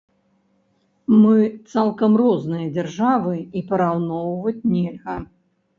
Мы 1.21 1.37
цалкам 1.73 2.11
розныя 2.23 2.65
дзяржавы, 2.79 3.39
і 3.57 3.65
параўноўваць 3.71 4.61
нельга. 4.77 5.15